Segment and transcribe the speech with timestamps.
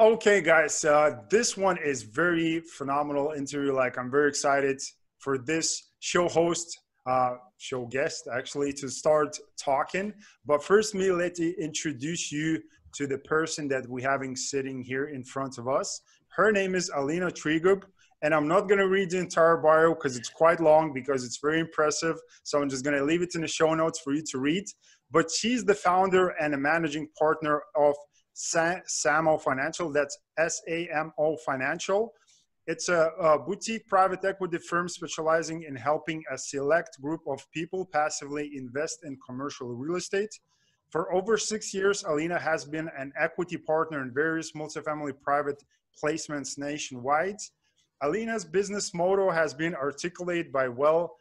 [0.00, 3.74] Okay, guys, uh, this one is very phenomenal interview.
[3.74, 4.80] Like, I'm very excited
[5.18, 10.14] for this show host, uh, show guest, actually, to start talking.
[10.46, 12.62] But first, me let me introduce you
[12.94, 16.00] to the person that we having sitting here in front of us.
[16.28, 17.82] Her name is Alina Trigub,
[18.22, 21.60] and I'm not to read the entire bio because it's quite long because it's very
[21.60, 22.16] impressive.
[22.42, 24.64] So I'm just to leave it in the show notes for you to read.
[25.10, 27.94] But she's the founder and a managing partner of
[28.34, 29.92] SAMO Financial.
[29.92, 32.12] That's S A M O Financial.
[32.66, 37.84] It's a, a, boutique private equity firm specializing in helping a select group of people
[37.84, 40.30] passively invest in commercial real estate.
[40.90, 45.62] For over six years, Alina has been an equity partner in various multifamily private
[46.02, 47.38] placements nationwide.
[48.02, 51.16] Alina's business motto has been articulated by well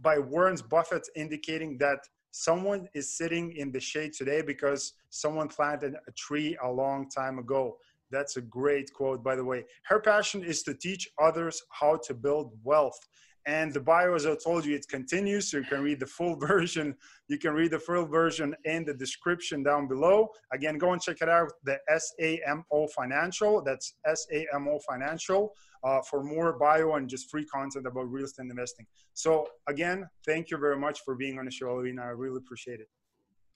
[0.00, 2.00] by Warren Buffett, indicating that
[2.36, 7.38] someone is sitting in the shade today because someone planted a tree a long time
[7.38, 7.78] ago.
[8.10, 9.64] That's a great quote, by the way.
[9.84, 12.98] Her passion is to teach others how to build wealth.
[13.46, 15.50] And the bio, as I told you, it continues.
[15.50, 16.94] So you can read the full version.
[17.28, 20.28] You can read the full version in the description down below.
[20.52, 21.50] Again, go and check it out.
[21.64, 23.62] The SAMO Financial.
[23.62, 25.54] That's SAMO Financial
[25.86, 28.86] uh, for more bio and just free content about real estate investing.
[29.14, 29.30] So
[29.68, 32.02] again, thank you very much for being on the show, Alina.
[32.02, 32.88] I really appreciate it.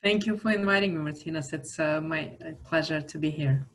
[0.02, 1.52] Thank you for inviting me, Martinas.
[1.52, 2.22] It's uh, my
[2.64, 3.66] pleasure to be here.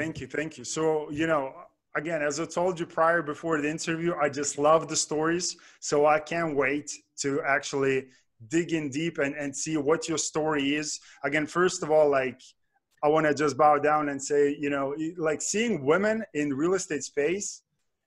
[0.00, 0.26] Thank you.
[0.26, 0.64] Thank you.
[0.64, 1.52] So, you know,
[1.96, 5.56] again, as I told you prior before the interview, I just love the stories.
[5.80, 6.88] So I can't wait
[7.22, 8.06] to actually
[8.48, 11.00] dig in deep and, and see what your story is.
[11.24, 12.40] Again, first of all, like,
[13.04, 16.74] I want to just bow down and say, you know, like seeing women in real
[16.74, 17.63] estate space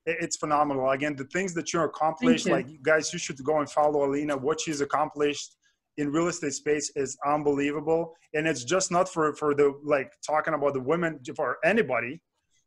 [0.07, 0.89] it's phenomenal.
[0.89, 2.53] Again, the things that you accomplished, you.
[2.53, 4.37] like guys, you should go and follow Alina.
[4.37, 5.57] What she's accomplished
[5.97, 10.53] in real estate space is unbelievable, and it's just not for for the like talking
[10.53, 12.21] about the women for anybody,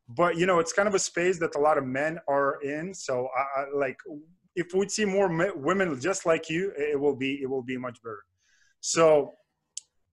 [0.08, 2.92] but you know, it's kind of a space that a lot of men are in.
[2.92, 3.97] So, I, I like
[4.56, 8.03] if we see more women just like you, it will be it will be much
[8.03, 8.25] better.
[8.81, 9.34] So,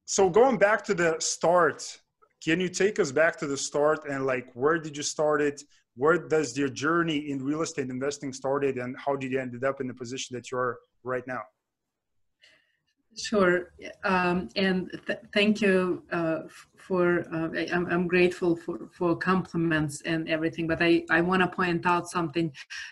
[0.06, 2.00] so going back to the start,
[2.44, 5.64] can you take us back to the start and like where did you start it?
[5.98, 9.82] Where does your journey in real estate investing started and how did you ended up
[9.82, 11.42] in the position that you are right now?
[13.18, 13.74] Sure.
[14.04, 16.42] Um, and th- thank you uh,
[16.78, 21.48] for uh, I'm, I'm, grateful for, for compliments and everything but i, I want to
[21.48, 22.52] point out something.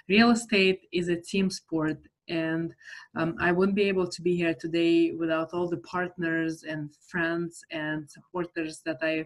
[0.09, 2.73] Real estate is a team sport and
[3.15, 7.63] um, i wouldn't be able to be here today without all the partners and friends
[7.69, 9.23] and supporters that i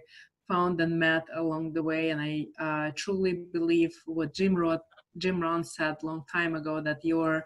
[0.50, 2.10] found and met along the way.
[2.10, 4.82] And I uh, truly believe what Jim wrote.
[5.18, 7.44] Jim Rohn said a long time ago that you're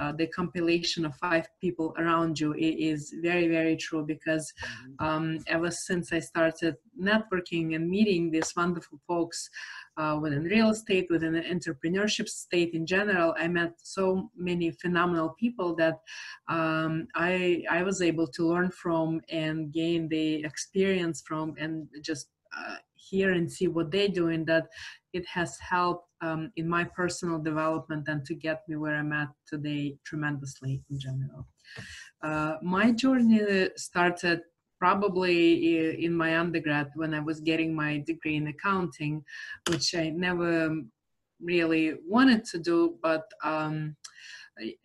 [0.00, 5.06] uh, the compilation of five people around you is very, very true because mm-hmm.
[5.06, 9.48] um, ever since I started networking and meeting these wonderful folks
[9.96, 15.36] uh, within real estate, within the entrepreneurship state in general, I met so many phenomenal
[15.38, 16.00] people that
[16.48, 22.28] um, I, I was able to learn from and gain the experience from and just
[22.58, 24.66] uh, hear and see what they're doing that
[25.12, 29.28] it has helped um, in my personal development and to get me where i'm at
[29.46, 31.46] today tremendously in general.
[32.22, 34.40] Uh, my journey started
[34.78, 39.22] probably in my undergrad when i was getting my degree in accounting
[39.70, 40.74] which i never
[41.40, 43.96] really wanted to do but um,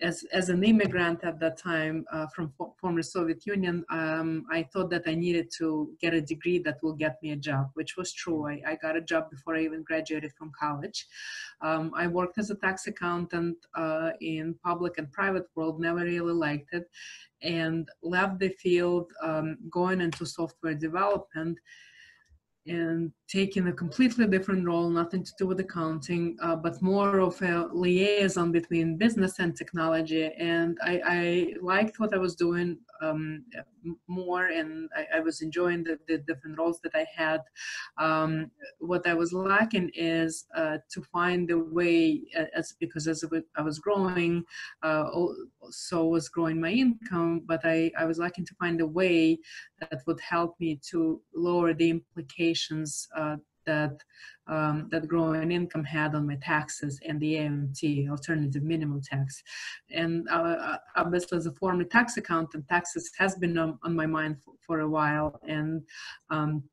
[0.02, 4.90] as, as an immigrant at that time uh, from former Soviet Union, um, I thought
[4.90, 8.12] that I needed to get a degree that will get me a job, which was
[8.12, 8.48] true.
[8.48, 11.06] I, I got a job before I even graduated from college.
[11.62, 16.34] Um, I worked as a tax accountant uh, in public and private world, never really
[16.34, 16.90] liked it,
[17.44, 21.60] and left the field um, going into software development
[22.68, 27.42] and taking a completely different role, nothing to do with accounting, uh, but more of
[27.42, 30.32] a liaison between business and technology.
[30.38, 33.44] And I, I liked what I was doing um,
[34.08, 37.42] more and I, I was enjoying the, the, different roles that I had.
[37.98, 42.24] Um, what I was lacking is uh, to find the way,
[42.56, 43.24] as because as
[43.56, 44.44] I was growing,
[44.84, 45.06] uh,
[45.70, 49.40] so was growing my income, but I, I was lacking to find a way
[49.80, 53.38] that would help me to lower the implications uh,
[53.70, 53.96] that
[54.50, 59.44] um, that growing income had on my taxes and the AMT, alternative minimum tax.
[59.92, 64.38] And uh, obviously, as a former tax accountant, taxes has been on, on my mind
[64.44, 65.40] for, for, a while.
[65.48, 65.84] And
[66.32, 66.64] um,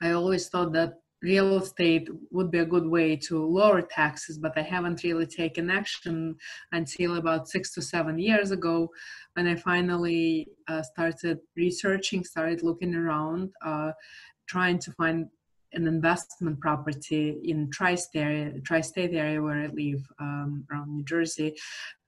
[0.00, 4.56] I always thought that real estate would be a good way to lower taxes, but
[4.56, 6.36] I haven't really taken action
[6.70, 8.88] until about six to seven years ago
[9.34, 13.90] when I finally uh, started researching, started looking around, uh,
[14.48, 15.26] trying to find
[15.72, 21.54] an investment property in tri-state area, tri-state area where I live um, around New Jersey.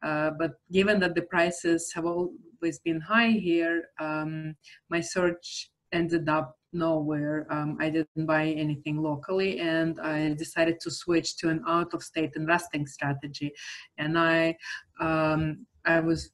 [0.03, 4.55] Uh, but given that the prices have always been high here, um,
[4.89, 7.47] my search ended up nowhere.
[7.51, 12.87] Um, I didn't buy anything locally, and I decided to switch to an out-of-state investing
[12.87, 13.53] strategy.
[13.99, 14.57] And I,
[15.01, 16.31] um, I was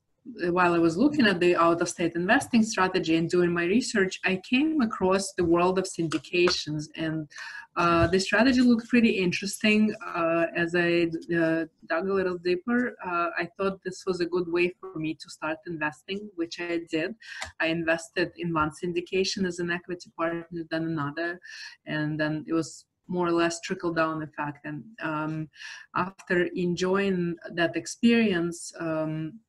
[0.50, 4.20] while I was looking at the out of state investing strategy and doing my research,
[4.24, 6.86] I came across the world of syndications.
[6.96, 7.28] And
[7.76, 9.94] uh, the strategy looked pretty interesting.
[10.04, 14.50] Uh, as I uh, dug a little deeper, uh, I thought this was a good
[14.50, 17.14] way for me to start investing, which I did.
[17.60, 21.40] I invested in one syndication as an equity partner, then another,
[21.86, 24.64] and then it was more or less trickle down effect.
[24.64, 25.48] And um,
[25.94, 29.40] after enjoying that experience, um,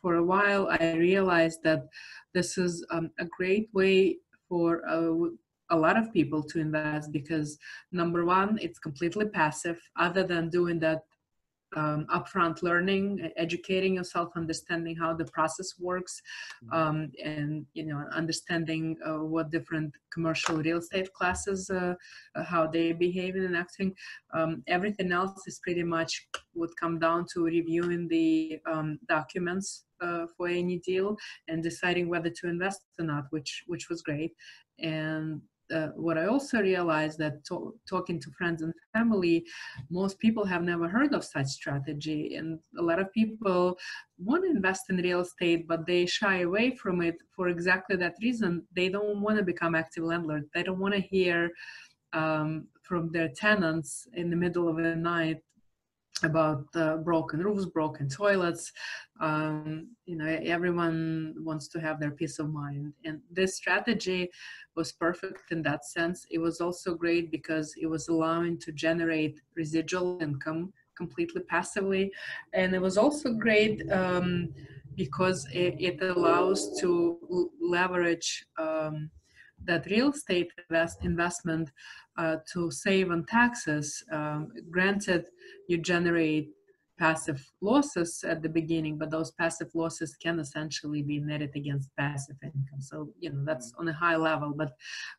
[0.00, 1.86] for a while, I realized that
[2.34, 4.18] this is um, a great way
[4.48, 5.30] for a,
[5.70, 7.58] a lot of people to invest because
[7.92, 9.78] number one, it's completely passive.
[9.96, 11.02] Other than doing that
[11.74, 16.20] um, upfront learning, educating yourself, understanding how the process works,
[16.64, 16.78] mm-hmm.
[16.78, 21.94] um, and you know understanding uh, what different commercial real estate classes, uh,
[22.34, 23.94] uh, how they behave in acting.
[24.32, 30.26] Um, everything else is pretty much would come down to reviewing the um, documents uh,
[30.36, 31.16] for any deal
[31.48, 34.32] and deciding whether to invest or not, which which was great.
[34.78, 35.40] And
[35.72, 39.44] uh, what I also realized that to- talking to friends and family,
[39.90, 43.76] most people have never heard of such strategy, and a lot of people
[44.18, 48.14] want to invest in real estate, but they shy away from it for exactly that
[48.22, 48.66] reason.
[48.74, 50.48] They don't want to become active landlords.
[50.54, 51.50] They don't want to hear
[52.12, 55.38] um, from their tenants in the middle of the night
[56.22, 58.72] about uh, broken roofs, broken toilets.
[59.20, 62.92] Um, you know, everyone wants to have their peace of mind.
[63.04, 64.30] And this strategy
[64.76, 66.26] was perfect in that sense.
[66.30, 72.10] It was also great because it was allowing to generate residual income completely passively.
[72.54, 74.54] And it was also great um,
[74.96, 79.10] because it, it, allows to leverage um,
[79.66, 81.70] that real estate invest, investment
[82.16, 84.02] uh, to save on taxes.
[84.10, 85.26] Um, granted,
[85.68, 86.50] you generate
[86.98, 92.36] passive losses at the beginning, but those passive losses can essentially be netted against passive
[92.42, 92.80] income.
[92.80, 94.72] So, you know, that's on a high level, but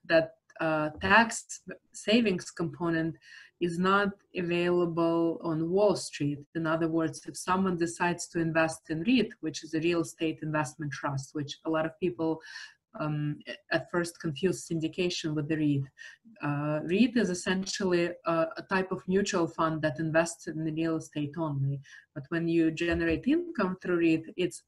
[0.06, 1.62] that uh, tax
[1.94, 3.16] savings component
[3.60, 6.40] is not available on Wall Street.
[6.56, 10.40] In other words, if someone decides to invest in REIT, which is a real estate
[10.42, 12.40] investment trust, which a lot of people
[13.00, 13.40] um,
[13.72, 15.84] at first confused syndication with the REIT.
[16.42, 20.98] Uh, REIT is essentially a, a, type of mutual fund that invests in the real
[20.98, 21.80] estate only.
[22.14, 24.64] But when you generate income through REIT, it's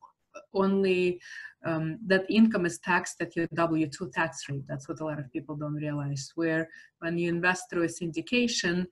[0.54, 1.20] only
[1.66, 4.64] um, that income is taxed at your W2 tax rate.
[4.68, 6.32] That's what a lot of people don't realize.
[6.36, 8.86] Where when you invest through a syndication,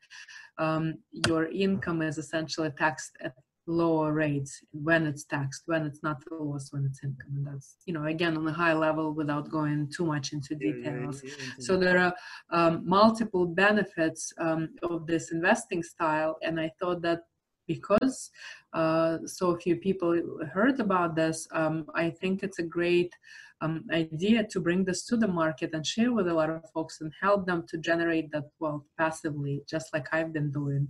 [0.57, 0.95] um,
[1.27, 3.33] your income is essentially taxed at
[3.67, 7.33] lower rates when it's taxed, when it's not a loss, when it's income.
[7.35, 11.21] And that's, you know, again, on a high level without going too much into details.
[11.23, 12.13] Yeah, yeah, yeah, so there are
[12.49, 16.37] um, multiple benefits um, of this investing style.
[16.41, 17.21] And I thought that
[17.67, 18.31] because
[18.73, 20.21] uh, so few people
[20.53, 23.13] heard about this, um, I think it's a great
[23.61, 27.01] um, idea to bring this to the market and share with a lot of folks
[27.01, 30.87] and help them to generate that wealth passively, just like I've been doing.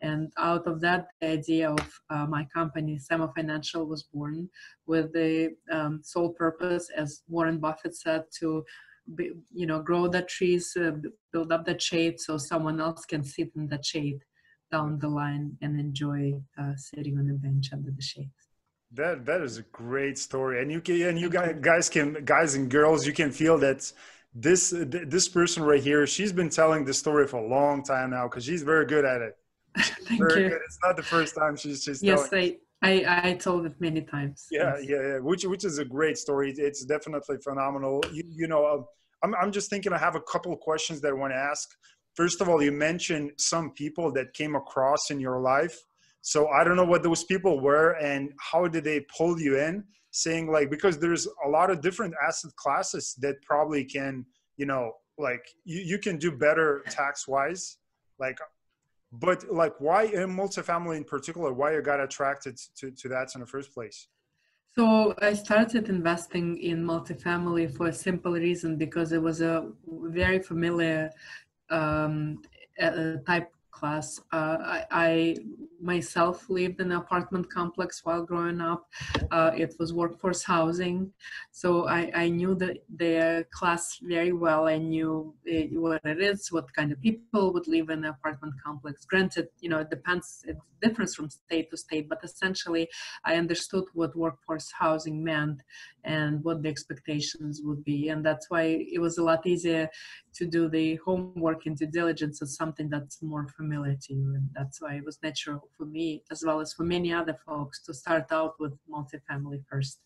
[0.00, 4.48] And out of that, the idea of uh, my company, SAMO Financial, was born
[4.86, 8.64] with the um, sole purpose, as Warren Buffett said, to
[9.14, 10.92] be, you know grow the trees, uh,
[11.32, 14.20] build up the shade, so someone else can sit in the shade
[14.70, 18.30] down the line and enjoy uh, sitting on the bench under the shade.
[18.92, 22.70] That that is a great story, and you can and you guys can guys and
[22.70, 23.92] girls, you can feel that
[24.34, 28.28] this this person right here, she's been telling this story for a long time now
[28.28, 29.36] because she's very good at it.
[29.78, 30.48] Thank very you.
[30.50, 30.60] Good.
[30.64, 34.46] It's not the first time she's just yes, I, I I told it many times.
[34.50, 34.88] Yeah, yes.
[34.88, 35.18] yeah, yeah.
[35.18, 36.54] Which which is a great story.
[36.56, 38.02] It's definitely phenomenal.
[38.12, 38.84] You, you know, um,
[39.22, 39.92] I'm I'm just thinking.
[39.92, 41.68] I have a couple of questions that I want to ask.
[42.18, 45.76] First of all, you mentioned some people that came across in your life.
[46.20, 49.84] So I don't know what those people were and how did they pull you in,
[50.10, 54.94] saying like because there's a lot of different asset classes that probably can, you know,
[55.16, 57.76] like you, you can do better tax wise,
[58.18, 58.38] like
[59.12, 63.42] but like why in multifamily in particular why you got attracted to, to that in
[63.42, 64.08] the first place?
[64.76, 69.70] So i started investing in multifamily for a simple reason because it was a
[70.18, 71.10] very familiar
[71.70, 72.42] um,
[73.26, 74.20] type class.
[74.32, 75.36] Uh, I, I
[75.80, 78.86] myself lived in an apartment complex while growing up.
[79.30, 81.12] Uh, it was workforce housing,
[81.50, 84.66] so I, I knew the, the class very well.
[84.66, 88.10] I knew it, uh, what it is, what kind of people would live in an
[88.10, 89.04] apartment complex.
[89.04, 92.88] Granted, you know, it depends, it differs from state to state, but essentially
[93.24, 95.62] I understood what workforce housing meant
[96.04, 98.08] and what the expectations would be.
[98.08, 99.88] And that's why it was a lot easier
[100.34, 104.34] to do the homework and due diligence of something that's more familiar to you.
[104.34, 107.82] And that's why it was natural for me, as well as for many other folks,
[107.84, 110.00] to start out with multifamily first.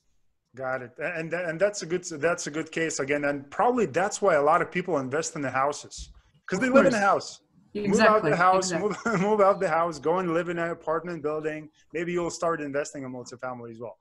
[0.54, 0.92] Got it.
[0.99, 3.25] And, and that's a good, that's a good case again.
[3.25, 6.11] And probably that's why a lot of people invest in the houses
[6.47, 7.40] because they live in a house.
[7.75, 7.88] Exactly.
[7.88, 9.12] Move out the house, exactly.
[9.12, 11.71] move, move out the house, go and live in an apartment building.
[11.95, 13.97] Maybe you'll start investing in multifamily as well.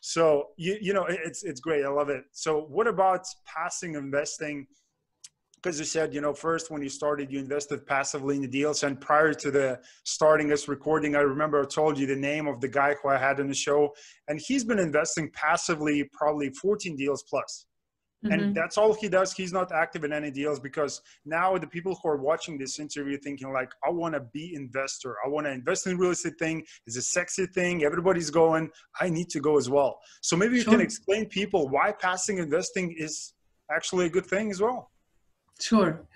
[0.00, 1.84] So you you know it's it's great.
[1.84, 2.24] I love it.
[2.32, 4.66] So what about passing investing?
[5.66, 8.84] Because you said you know first when you started you invested passively in the deals,
[8.84, 12.60] and prior to the starting this recording, I remember I told you the name of
[12.60, 13.92] the guy who I had on the show,
[14.28, 17.66] and he's been investing passively probably 14 deals plus.
[18.24, 18.32] Mm-hmm.
[18.32, 19.32] And that's all he does.
[19.32, 23.18] He's not active in any deals because now the people who are watching this interview
[23.18, 25.16] thinking like, I want to be investor.
[25.26, 26.64] I want to invest in real estate thing.
[26.86, 27.82] It's a sexy thing.
[27.82, 28.70] Everybody's going.
[29.00, 29.98] I need to go as well.
[30.20, 30.74] So maybe you sure.
[30.74, 33.32] can explain people why passing investing is
[33.68, 34.92] actually a good thing as well.
[35.60, 36.06] Sure.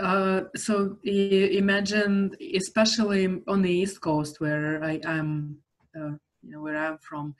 [0.00, 5.58] Uh, so imagine, especially on the East Coast where I am,
[5.96, 7.34] uh, you know, where I'm from,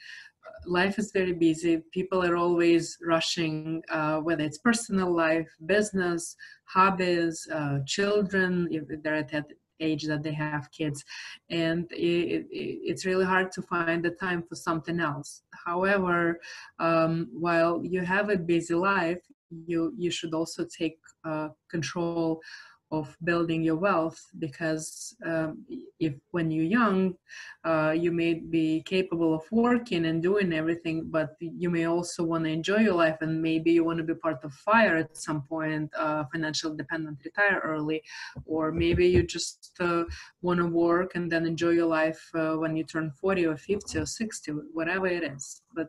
[0.67, 1.83] life is very busy.
[1.93, 9.15] People are always rushing, uh, whether it's personal life, business, hobbies, uh, children, if they're
[9.17, 9.47] at that
[9.81, 11.05] age that they have kids.
[11.51, 15.43] And it, it, it's really hard to find the time for something else.
[15.67, 16.39] However,
[16.79, 19.19] um, while you have a busy life,
[19.67, 22.41] you, you should also take uh, control
[22.93, 25.65] of building your wealth because um,
[25.99, 27.15] if when you're young
[27.65, 32.45] uh, you may be capable of working and doing everything but you may also want
[32.45, 35.43] to enjoy your life and maybe you want to be part of fire at some
[35.43, 38.03] point uh, financial dependent retire early
[38.45, 40.05] or maybe you just uh,
[40.43, 43.99] want to work and then enjoy your life uh, when you turn 40 or 50
[43.99, 45.63] or 60 whatever it is.
[45.75, 45.89] But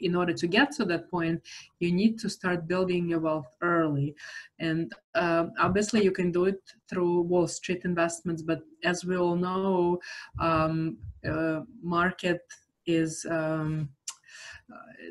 [0.00, 1.40] in order to get to that point,
[1.78, 4.14] you need to start building your wealth early.
[4.58, 9.36] And uh, obviously, you can do it through Wall Street investments, but as we all
[9.36, 9.98] know,
[10.38, 12.42] um, uh, market
[12.86, 13.88] is um,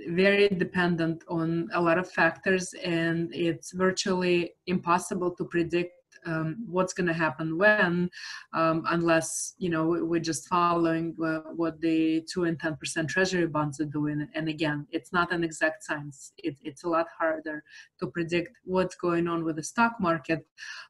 [0.10, 6.94] very dependent on a lot of factors, and it's virtually impossible to predict um, what's
[6.94, 8.10] going to happen when,
[8.54, 13.48] um, unless you know we're just following uh, what the two and ten percent Treasury
[13.48, 14.28] bonds are doing.
[14.36, 16.34] And again, it's not an exact science.
[16.38, 17.64] It, it's a lot harder
[18.00, 20.46] to predict what's going on with the stock market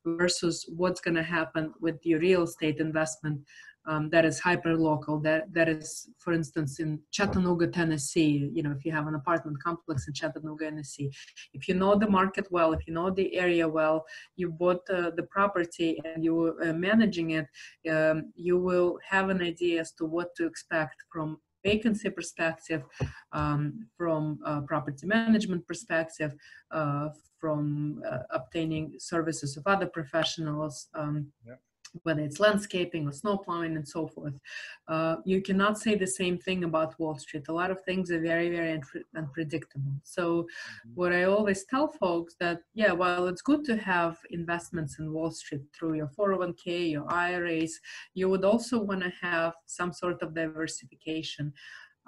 [0.05, 3.41] versus what's going to happen with your real estate investment
[3.89, 8.73] um, that is hyper local that that is for instance in chattanooga tennessee you know
[8.77, 11.11] if you have an apartment complex in chattanooga tennessee.
[11.53, 14.05] If you know the market well if you know the area well
[14.35, 17.47] you bought uh, the property and you are uh, managing it
[17.93, 22.83] um, you will have an idea as to what to expect from vacancy perspective
[23.33, 26.31] um, from property management perspective
[26.71, 31.27] uh, from uh, obtaining services of other professionals um,
[32.03, 34.33] whether it's landscaping or snow plowing and so forth.
[34.87, 37.47] Uh, you cannot say the same thing about Wall Street.
[37.47, 38.81] A lot of things are very, very
[39.15, 39.93] unpredictable.
[40.03, 40.91] So, mm-hmm.
[40.95, 45.31] what I always tell folks that yeah, while it's good to have investments in Wall
[45.31, 47.79] Street through your 401k, your IRAs,
[48.13, 51.53] you would also want to have some sort of diversification.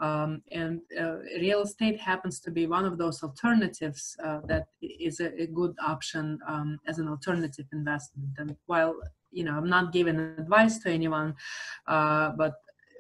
[0.02, 5.20] Um, and uh, real estate happens to be one of those alternatives uh, that is
[5.20, 8.32] a, a good option um, as an alternative investment.
[8.38, 8.96] And while
[9.32, 11.34] you know i'm not giving advice to anyone
[11.88, 12.54] uh, but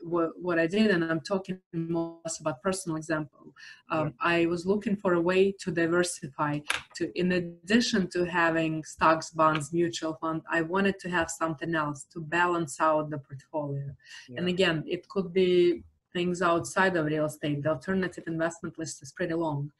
[0.03, 3.53] what, what i did and i'm talking most about personal example
[3.91, 6.59] um, i was looking for a way to diversify
[6.95, 12.07] to in addition to having stocks bonds mutual fund i wanted to have something else
[12.11, 13.85] to balance out the portfolio
[14.27, 14.39] yeah.
[14.39, 17.63] and again it could be things outside of real estate.
[17.63, 19.71] The alternative investment list is pretty long.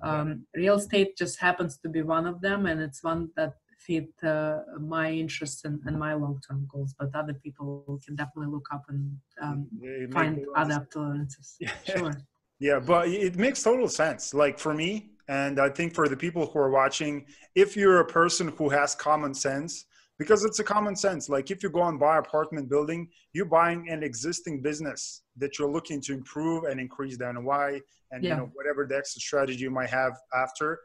[0.00, 4.10] Um, real estate just happens to be one of them and it's one that fit
[4.22, 8.84] uh, my interests and, and my long-term goals but other people can definitely look up
[8.88, 9.68] and um,
[10.12, 11.56] find other alternatives.
[11.60, 11.72] Yeah.
[11.84, 12.12] sure.
[12.60, 16.44] Yeah but it makes total sense like for me and i think for the people
[16.46, 19.84] who are watching if you're a person who has common sense
[20.18, 23.88] because it's a common sense like if you go and buy apartment building you're buying
[23.88, 28.30] an existing business that you're looking to improve and increase the NOI and yeah.
[28.30, 30.80] you know whatever the exit strategy you might have after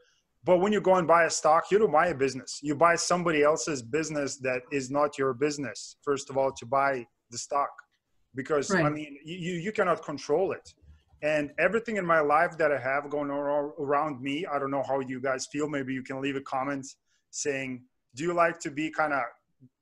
[0.45, 2.59] but when you go and buy a stock, you don't buy a business.
[2.61, 7.05] You buy somebody else's business that is not your business, first of all, to buy
[7.31, 7.71] the stock.
[8.35, 8.85] because Right.
[8.85, 10.67] I mean you you cannot control it.
[11.21, 13.41] And everything in my life that I have going on
[13.85, 15.67] around me, I don't know how you guys feel.
[15.69, 16.85] Maybe you can leave a comment
[17.29, 17.69] saying,
[18.15, 19.23] "Do you like to be kind of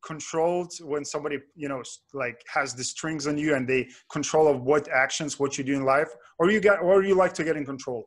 [0.04, 1.82] controlled when somebody you know
[2.14, 5.76] like has the strings on you and they control of what actions what you do
[5.76, 6.10] in life?
[6.40, 8.06] Or you get or you like to get in control?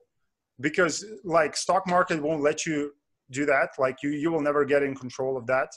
[0.60, 2.92] Because like stock market won't let you
[3.30, 3.70] do that.
[3.78, 5.68] Like you you will never get in control of that.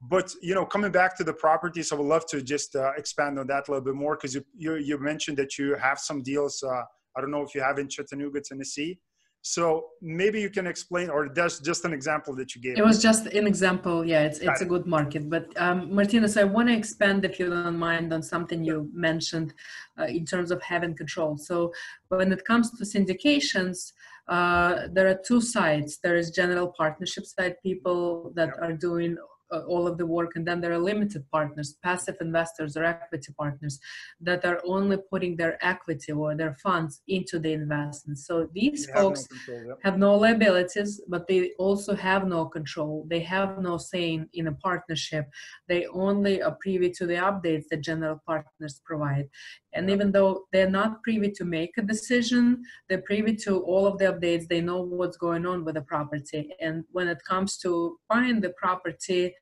[0.00, 3.38] But you know coming back to the properties i would love to just uh, expand
[3.38, 6.22] on that a little bit more because you, you you mentioned that you have some
[6.22, 6.82] deals uh,
[7.16, 8.96] i don't know if you have in chattanooga tennessee
[9.42, 13.00] so maybe you can explain or that's just an example that you gave It was
[13.00, 14.04] just an example.
[14.04, 15.30] Yeah, it's it's a good market.
[15.30, 19.54] But um, Martinez, I want to expand, if you don't mind, on something you mentioned
[19.98, 21.38] uh, in terms of having control.
[21.38, 21.72] So
[22.08, 23.92] when it comes to syndications,
[24.28, 25.98] uh, there are two sides.
[26.02, 28.58] There is general partnership side people that Yep.
[28.64, 29.16] are doing
[29.52, 33.32] uh, all of the work, and then there are limited partners, passive investors or equity
[33.38, 33.78] partners
[34.20, 38.18] that are only putting their equity or their funds into the investment.
[38.18, 39.78] So these You have no folks control, yep.
[39.82, 43.06] have no liabilities, but they also have no control.
[43.08, 45.26] They have no say in a partnership.
[45.68, 49.28] They only are privy to the updates that general partners provide.
[49.74, 53.98] And even though they're not privy to make a decision, they're privy to all of
[53.98, 54.48] the updates.
[54.48, 56.50] They know what's going on with the property.
[56.60, 59.34] And when it comes to buying the property,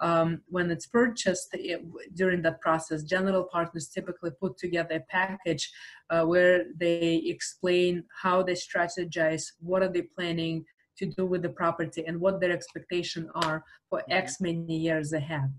[0.00, 1.80] um, when it's purchased it,
[2.14, 5.70] during that process, general partners typically put together a package
[6.10, 10.64] uh, where they explain how they strategize, what are they planning
[10.98, 15.52] to do with the property, and what their expectation are for X many years ahead.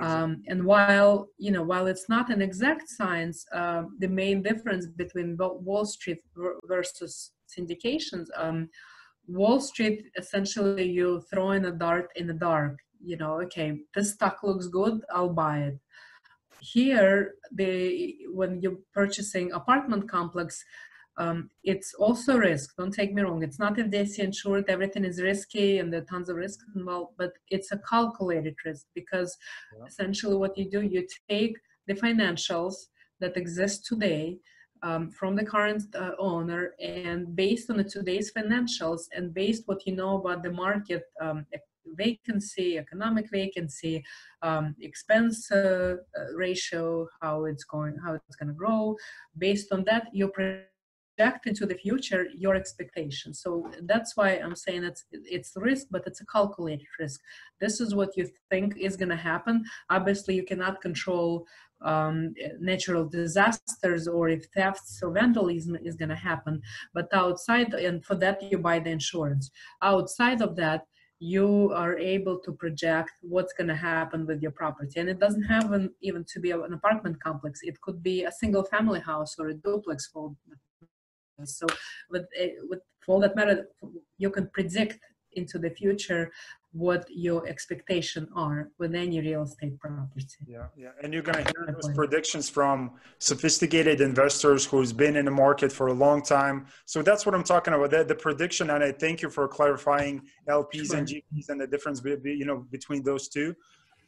[0.00, 4.86] Um, and while you know, while it's not an exact science, uh, the main difference
[4.86, 6.18] between Wall Street
[6.64, 8.68] versus syndications, um,
[9.28, 12.78] Wall Street essentially you throw in a dart in the dark.
[13.00, 15.78] You know, okay, this stock looks good, I'll buy it
[16.60, 20.64] here they when you're purchasing apartment complex
[21.18, 25.78] um, it's also risk don't take me wrong it's not FDIC insured everything is risky
[25.78, 29.36] and there are tons of risk involved but it's a calculated risk because
[29.76, 29.86] Yeah.
[29.86, 31.56] essentially what you do you take
[31.88, 32.74] the financials
[33.20, 34.38] that exist today
[34.82, 39.86] um, from the current uh, owner and based on the today's financials and based what
[39.86, 41.46] you know about the market um,
[41.96, 44.04] vacancy economic vacancy
[44.42, 48.96] um, expense uh, uh, ratio, how it's going, how it's going to grow.
[49.38, 50.28] Based on that, you
[51.16, 53.40] project into the future your expectations.
[53.40, 57.20] So that's why I'm saying it's it's risk, but it's a calculated risk.
[57.60, 59.64] This is what you think is going to happen.
[59.90, 61.46] Obviously, you cannot control
[61.82, 66.62] um, natural disasters or if thefts or vandalism is going to happen.
[66.94, 69.50] But outside, and for that you buy the insurance.
[69.82, 70.86] Outside of that,
[71.18, 75.44] you are able to project what's going to happen with your property and it doesn't
[75.44, 79.34] have an, even to be an apartment complex it could be a single family house
[79.38, 80.36] or a duplex for
[81.44, 81.66] so
[82.10, 83.68] with, eh, with for all that matter
[84.18, 84.98] you can predict
[85.32, 86.32] into the future
[86.72, 91.74] what your expectation are with any real estate property Yeah, yeah, and you're gonna hear
[91.74, 96.66] those predictions from sophisticated investors who's been in the market for a long time.
[96.84, 97.90] So that's what I'm talking about.
[97.90, 102.00] The, the prediction, and I thank you for clarifying LPs and GPs and the difference,
[102.00, 103.54] be- you know, between those two.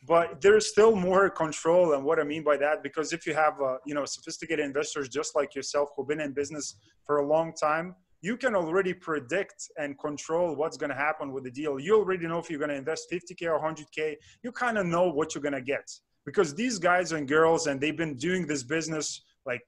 [0.06, 3.60] But there's still more control, and what I mean by that, because if you have,
[3.60, 7.52] uh, you know, sophisticated investors just like yourself who've been in business for a long
[7.52, 11.78] time, you can already predict and control what's going to happen with the deal.
[11.78, 14.16] You already know if you're going to invest 50k or 100k.
[14.42, 15.88] You kind of know what you're going to get
[16.28, 19.62] because these guys and girls and they've been doing this business like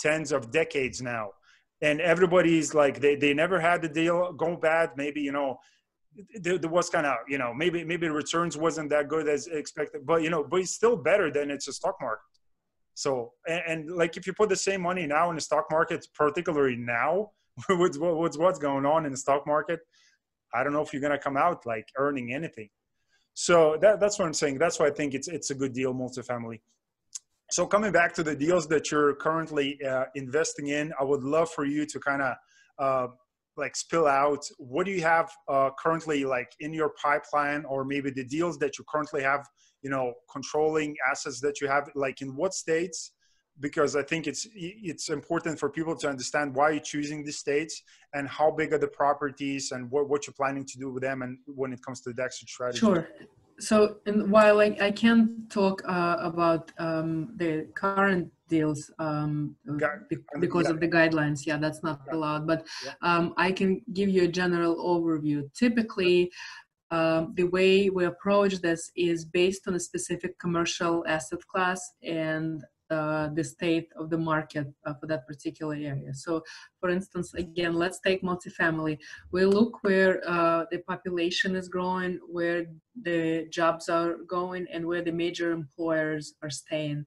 [0.00, 1.30] tens of decades now
[1.80, 5.56] and everybody's like they, they never had the deal go bad maybe you know
[6.34, 10.06] there, there was kind of you know maybe maybe returns wasn't that good as expected
[10.06, 12.22] but you know but it's still better than it's a stock market
[12.94, 16.06] so and, and like if you put the same money now in the stock market
[16.14, 17.30] particularly now
[17.68, 19.80] with what- what's going on in the stock market
[20.54, 22.68] i don't know if you're to come out like earning anything
[23.34, 24.58] so that, that's what I'm saying.
[24.58, 26.60] That's why I think it's it's a good deal, multifamily.
[27.50, 31.50] So coming back to the deals that you're currently uh, investing in, I would love
[31.50, 32.34] for you to kind of
[32.78, 33.06] uh,
[33.64, 34.42] like spill out
[34.72, 38.72] what do you have uh, currently like in your pipeline, or maybe the deals that
[38.76, 39.42] you currently have,
[39.84, 42.98] you know, controlling assets that you have, like in what states?
[43.66, 47.74] Because I think it's it's important for people to understand why you're choosing these states
[48.14, 51.18] and how big are the properties and what, what you're planning to do with them,
[51.24, 52.80] and when it comes to the exit strategy.
[52.86, 53.02] Sure.
[53.60, 59.54] So, and while I, I can't talk uh, about um, the current deals um,
[60.08, 62.46] be- because of the guidelines, yeah, that's not allowed.
[62.46, 62.66] But
[63.02, 65.52] um, I can give you a general overview.
[65.54, 66.30] Typically,
[66.90, 72.64] um, the way we approach this is based on a specific commercial asset class, and
[72.90, 76.12] uh, the state of the market uh, for that particular area.
[76.12, 76.42] So,
[76.80, 78.98] for instance, again, let's take multifamily.
[79.30, 82.66] We look where uh, the population is growing, where
[83.02, 87.06] the jobs are going, and where the major employers are staying.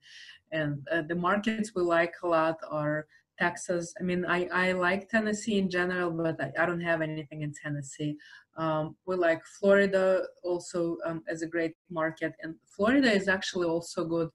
[0.51, 3.07] And uh, the markets we like a lot are
[3.39, 3.93] Texas.
[3.99, 7.53] I mean, I, I like Tennessee in general, but I, I don't have anything in
[7.53, 8.15] Tennessee.
[8.55, 14.05] Um, we like Florida also um, as a great market, and Florida is actually also
[14.05, 14.29] good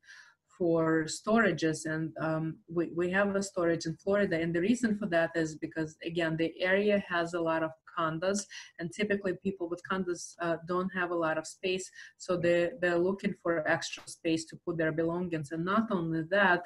[0.59, 5.07] for storages and um, we, we have a storage in Florida and the reason for
[5.07, 8.41] that is because again the area has a lot of condos
[8.79, 12.99] and typically people with condos uh, don't have a lot of space so they, they're
[12.99, 15.53] looking for extra space to put their belongings.
[15.53, 16.63] And not only that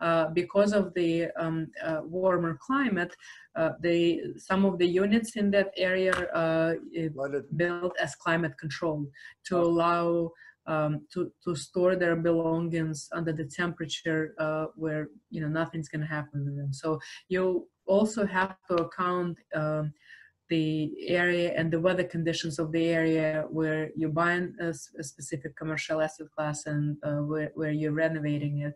[0.00, 3.14] uh, because of the um, uh, warmer climate
[3.56, 6.74] uh, the some of the units in that area uh,
[7.56, 9.06] built as climate control
[9.46, 10.30] to allow
[10.66, 16.00] um, to, to store their belongings under the temperature uh, where you know nothing's going
[16.00, 16.72] to happen to them.
[16.72, 16.98] So
[17.28, 19.92] you also have to account um,
[20.48, 25.56] the area and the weather conditions of the area where you're buying a, a specific
[25.56, 28.74] commercial asset class and uh, where, where you're renovating it.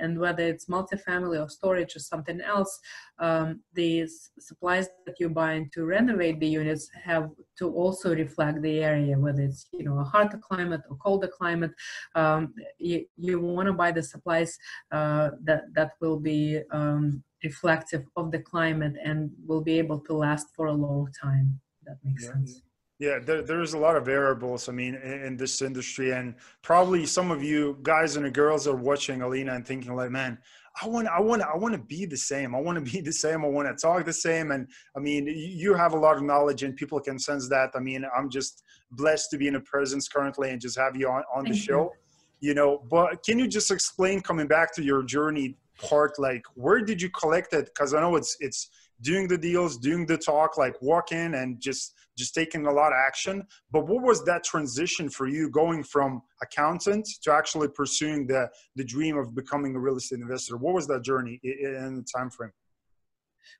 [0.00, 2.78] And whether it's multifamily or storage or something else,
[3.18, 4.06] um, the
[4.38, 9.42] supplies that you're buying to renovate the units have to also reflect the area, whether
[9.42, 11.72] it's you know a hotter climate or colder climate.
[12.14, 14.56] Um, you, you want to buy the supplies
[14.92, 20.12] uh, that that will be um, reflective of the climate and will be able to
[20.12, 21.60] last for a long time.
[21.84, 22.32] That makes yeah.
[22.32, 22.62] sense.
[22.98, 24.68] Yeah, there, there's a lot of variables.
[24.68, 28.66] I mean, in, in, this industry, and probably some of you guys and the girls
[28.66, 30.36] are watching Alina and thinking, like, man,
[30.82, 32.56] I want, I want, I want to be the same.
[32.56, 33.44] I want to be the same.
[33.44, 34.50] I want to talk the same.
[34.50, 37.70] And I mean, you have a lot of knowledge, and people can sense that.
[37.76, 41.08] I mean, I'm just blessed to be in a presence currently and just have you
[41.08, 41.92] on on the show.
[42.40, 42.48] You.
[42.48, 46.80] you know, but can you just explain coming back to your journey part like where
[46.80, 50.58] did you collect it because i know it's it's doing the deals doing the talk
[50.58, 55.08] like walking and just just taking a lot of action but what was that transition
[55.08, 59.96] for you going from accountant to actually pursuing the the dream of becoming a real
[59.96, 62.52] estate investor what was that journey in the time frame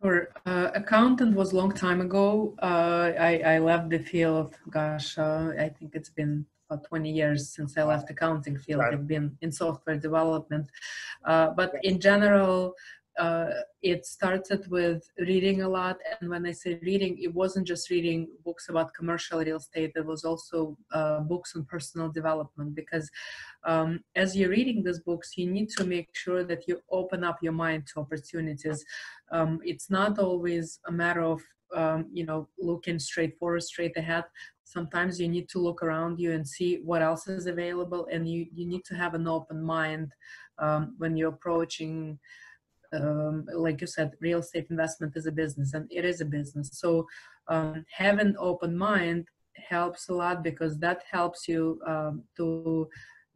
[0.03, 0.29] Sure.
[0.45, 2.55] Uh, accountant was long time ago.
[2.63, 7.49] Uh, I, I left the field, gosh, uh, I think it's been about 20 years
[7.55, 8.81] since I left accounting field.
[8.81, 8.95] Right.
[8.95, 10.69] I've been in software development.
[11.25, 12.75] Uh, but in general,
[13.19, 13.51] uh,
[13.83, 15.99] it started with reading a lot.
[16.21, 20.07] And when I say reading, it wasn't just reading books about commercial real estate, it
[20.07, 22.77] was also uh, books on personal development.
[22.77, 23.11] Because
[23.65, 27.39] um, as you're reading these books, you need to make sure that you open up
[27.43, 28.85] your mind to opportunities.
[29.33, 31.43] Um, it's not always a matter of
[31.75, 34.25] um, you know looking straight forward straight ahead
[34.69, 38.47] sometimes you need to look around you and see what else is available and you,
[38.53, 40.13] you need to have an open mind
[40.59, 42.19] um, when you're approaching
[42.93, 46.71] um, like you said real estate investment is a business and it is a business.
[46.73, 47.07] So
[47.49, 49.27] um, having an open mind
[49.57, 52.89] helps a lot because that helps you um, to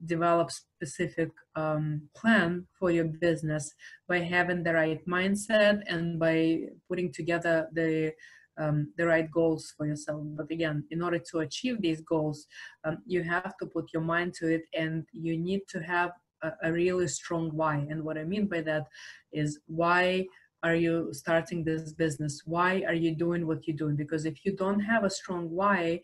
[0.05, 3.75] develop specific um, plan for your business
[4.09, 8.13] by having the right mindset and by putting together the
[8.59, 10.23] um, the right goals for yourself.
[10.25, 12.47] But again, in order to achieve these goals,
[12.85, 16.13] um, you have to put your mind to it and you need to have
[16.43, 17.87] a, a really strong why.
[17.89, 18.87] And what I mean by that
[19.33, 20.27] is why
[20.63, 22.43] are you starting this business?
[22.45, 23.97] Why are you doing what you're doing?
[23.97, 26.01] Because if you don't have a strong why,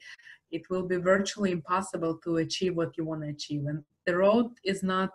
[0.51, 3.67] it will be virtually impossible to achieve what you want to achieve.
[3.67, 5.11] And the road is not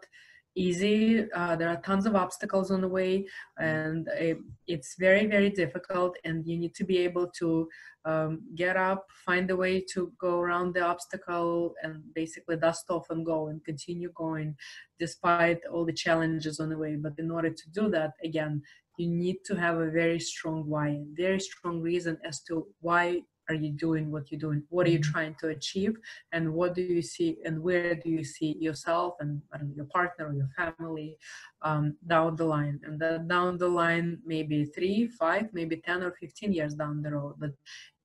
[0.56, 1.32] easy.
[1.32, 3.26] Uh, there are tons of obstacles on the way,
[3.58, 4.38] and it,
[4.68, 6.18] it's very, very difficult.
[6.26, 7.68] And you need to be able to
[8.06, 13.10] um, get up, find a way to go around the obstacle, and basically dust off
[13.10, 14.56] and go and continue going
[15.00, 16.96] despite all the challenges on the way.
[16.96, 18.62] But in order to do that, again,
[18.98, 23.56] you need to have a very strong why, very strong reason as to why are
[23.56, 24.64] you doing what you're doing?
[24.70, 25.12] What are you mm-hmm.
[25.12, 25.98] trying to achieve?
[26.32, 29.42] And what do you see and where do you see yourself and
[29.76, 31.18] your partner or your family
[31.62, 32.80] um, down the line?
[32.84, 37.12] And that down the line maybe three five maybe 10 or 15 years down the
[37.12, 37.36] road.
[37.38, 37.52] But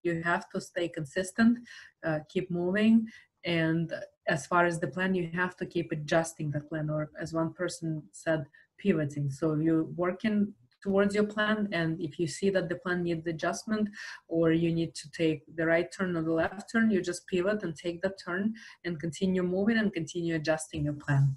[0.02, 1.58] you have to stay consistent
[2.04, 3.06] uh, keep moving.
[3.44, 3.92] And
[4.28, 6.90] as far as the plan you have to keep adjusting the plan.
[6.90, 8.46] Or as one person said
[8.78, 9.30] pivoting.
[9.30, 13.88] So you're working towards your plan and if you see that the plan needs adjustment
[14.28, 17.62] or you need to take the right turn or the left turn you just pivot
[17.62, 21.36] and take the turn and continue moving and continue adjusting your plan.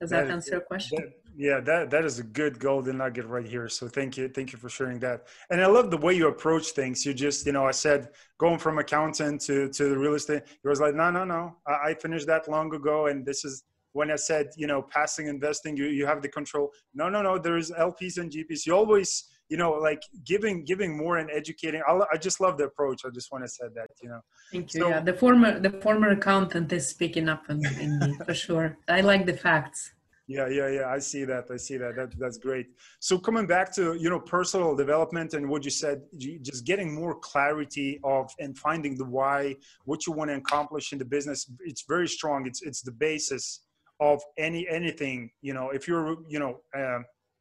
[0.00, 0.98] Does that, that answer your question?
[0.98, 3.68] that, yeah that that is a good golden nugget right here.
[3.68, 5.26] So thank you thank you for sharing that.
[5.50, 7.04] And i love the way you approach things.
[7.04, 10.42] You just you know i said going from accountant to to the real estate.
[10.62, 11.56] You was like no no no.
[11.66, 15.26] I, I finished that long ago and this is when I said, you know, passing
[15.26, 16.70] investing, you, you have the control.
[16.94, 17.38] No, no, no.
[17.38, 18.66] There's LPs and GPs.
[18.66, 21.82] You always, you know, like giving giving more and educating.
[21.88, 23.02] I, I just love the approach.
[23.04, 24.20] I just want to say that, you know.
[24.52, 24.80] Thank you.
[24.80, 28.78] So, yeah, the former the former accountant is speaking up in, in me for sure.
[28.88, 29.92] I like the facts.
[30.28, 30.86] Yeah, yeah, yeah.
[30.88, 31.46] I see that.
[31.50, 31.96] I see that.
[31.96, 32.66] That that's great.
[33.00, 37.16] So coming back to you know personal development and what you said, just getting more
[37.16, 41.50] clarity of and finding the why, what you want to accomplish in the business.
[41.64, 42.46] It's very strong.
[42.46, 43.62] It's it's the basis
[44.00, 47.00] of any anything you know if you're you know uh,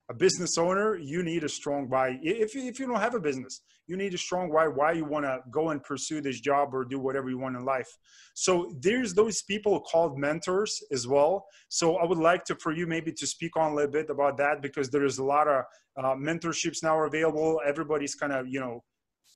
[0.10, 3.62] a business owner you need a strong why if, if you don't have a business
[3.89, 6.86] you need a strong why why you want to go and pursue this job or
[6.86, 7.89] do whatever you want in life.
[8.36, 11.45] So there's those people called mentors as well.
[11.69, 14.38] So i would like to for you maybe to speak on a little bit about
[14.38, 15.63] that because there is a lot of
[15.98, 17.60] uh, mentorships now available.
[17.65, 18.84] Everybody's kind of you know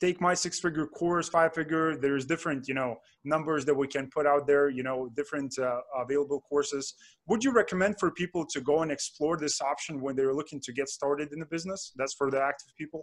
[0.03, 2.91] take my six figure course five figure there's different you know
[3.33, 6.85] numbers that we can put out there you know different uh, available courses.
[7.29, 10.71] Would you recommend for people to go and explore this option when they're looking to
[10.79, 11.81] get started in the business?
[11.97, 13.01] That's for the active people?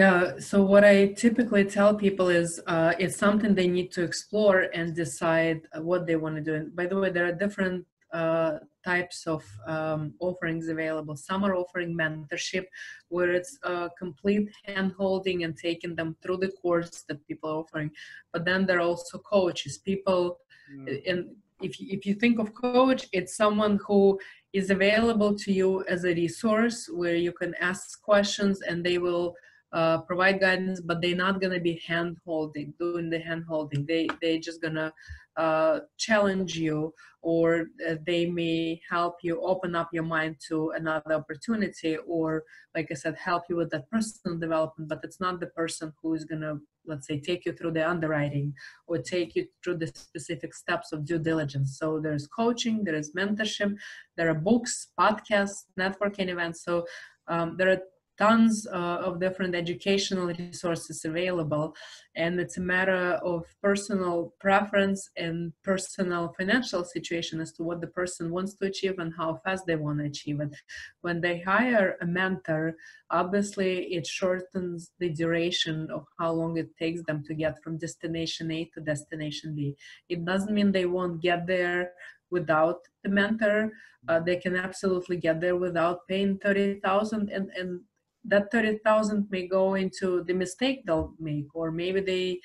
[0.00, 4.58] Uh, so what I typically tell people is uh, it's something they need to explore
[4.78, 5.58] and decide
[5.90, 6.54] what they want to do.
[6.54, 11.16] And by the way, there are different uh, types of um, offerings available.
[11.16, 12.66] Some are offering mentorship,
[13.08, 17.90] where it's uh, complete handholding and taking them through the course that people are offering.
[18.32, 19.78] But then there are also coaches.
[19.78, 20.38] People,
[20.72, 21.02] mm.
[21.10, 21.26] and
[21.62, 24.18] if you, if you think of coach, it's someone who
[24.52, 29.34] is available to you as a resource where you can ask questions and they will
[29.72, 33.84] uh, provide guidance, but they're not gonna be hand holding, doing the hand holding.
[33.86, 34.92] They they just gonna
[35.36, 41.14] uh, challenge you or uh, they may help you open up your mind to another
[41.14, 42.42] opportunity or
[42.74, 46.14] like i said help you with that personal development but it's not the person who
[46.14, 48.54] is going to let's say take you through the underwriting
[48.86, 53.12] or take you through the specific steps of due diligence so there's coaching there is
[53.12, 53.74] mentorship
[54.16, 56.86] there are books podcasts networking events so
[57.28, 57.80] um, there are
[58.18, 61.74] tons uh, of different educational resources available
[62.14, 67.86] and it's a matter of personal preference and personal financial situation as to what the
[67.86, 70.54] person wants to achieve and how fast they want to achieve it.
[71.02, 72.74] When they hire a mentor
[73.10, 78.50] obviously it shortens the duration of how long it takes them to get from destination
[78.50, 79.76] a to destination b.
[80.08, 81.92] It doesn't mean they won't get there
[82.30, 83.70] without the mentor
[84.08, 87.80] uh, they can absolutely get there without paying 30000 and and
[88.28, 92.40] that 30,000 may go into the mistake they'll make, or maybe they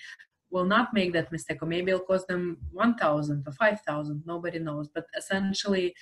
[0.52, 4.24] will not make that mistake, or maybe it'll cost them 1,000 or 5,000.
[4.26, 4.90] Nobody knows.
[4.94, 5.94] But essentially,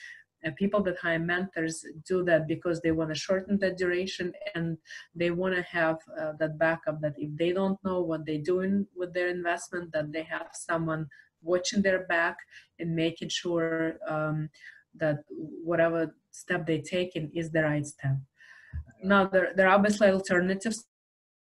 [0.46, 4.78] uh, people that hire mentors do that because they want to shorten that duration and
[5.14, 8.88] they want to have uh, that backup that if they don't know what they're doing
[8.96, 11.08] with their investment, that they have someone
[11.42, 12.38] watching their back
[12.80, 14.50] and making sure um,
[14.96, 18.16] that whatever step they're taking is the right step.
[19.04, 20.86] Now, there, there are obviously alternatives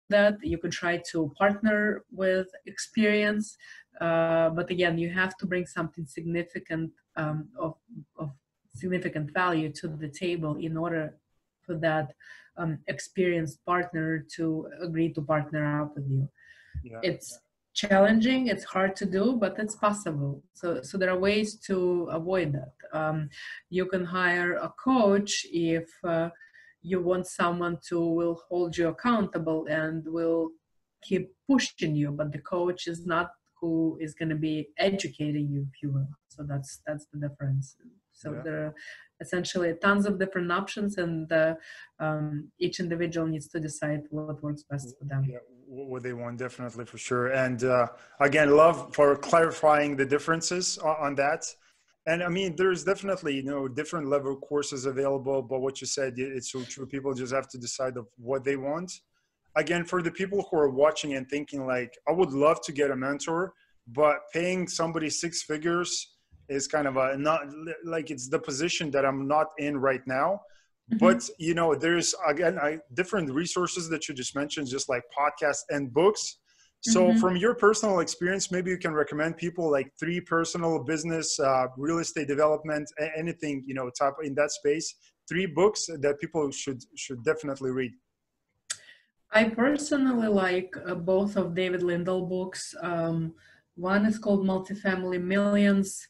[0.09, 3.57] that you could try to partner with experience,
[3.99, 7.75] uh, but again, you have to bring something significant um, of,
[8.17, 8.31] of
[8.73, 11.15] significant value to the table in order
[11.65, 12.13] for that
[12.57, 16.27] um, experienced partner to agree to partner up with you.
[16.83, 17.89] Yeah, it's yeah.
[17.89, 20.43] challenging, it's hard to do, but it's possible.
[20.53, 22.73] So, so there are ways to avoid that.
[22.93, 23.29] Um,
[23.69, 26.29] you can hire a coach if uh,
[26.81, 30.49] you want someone to will hold you accountable and will
[31.03, 35.67] keep pushing you but the coach is not who is going to be educating you
[35.71, 36.09] if you will.
[36.27, 37.77] So that's that's the difference.
[38.11, 38.41] So yeah.
[38.43, 38.75] there are
[39.21, 41.53] essentially tons of different options and uh,
[41.99, 45.25] um, each individual needs to decide what works best for them.
[45.29, 47.27] Yeah, what they want definitely for sure.
[47.27, 47.87] And uh,
[48.19, 51.45] again love for clarifying the differences on, on that
[52.07, 55.41] and I mean, there's definitely you know different level courses available.
[55.41, 56.85] But what you said, it's so true.
[56.85, 58.91] People just have to decide of what they want.
[59.55, 62.89] Again, for the people who are watching and thinking like, I would love to get
[62.89, 63.53] a mentor,
[63.87, 66.15] but paying somebody six figures
[66.47, 67.41] is kind of a not
[67.83, 70.41] like it's the position that I'm not in right now.
[70.91, 71.05] Mm-hmm.
[71.05, 75.63] But you know, there's again I, different resources that you just mentioned, just like podcasts
[75.69, 76.37] and books
[76.83, 77.19] so, mm-hmm.
[77.19, 81.99] from your personal experience, maybe you can recommend people like three personal business, uh, real
[81.99, 84.95] estate development, anything you know, type in that space.
[85.29, 87.91] Three books that people should should definitely read.
[89.31, 92.73] I personally like uh, both of David Lindahl books.
[92.81, 93.35] Um,
[93.75, 96.05] one is called Multifamily Millions.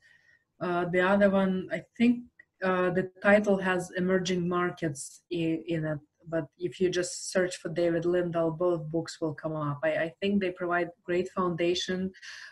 [0.62, 2.23] Uh, the other one, I think,
[2.63, 7.69] uh, the title has emerging markets in, in it but if you just search for
[7.69, 9.79] David Lindahl, both books will come up.
[9.84, 12.12] I, I think they provide great foundation.